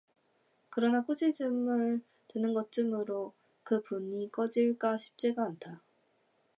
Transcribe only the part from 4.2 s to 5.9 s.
꺼질까 싶지가 않다.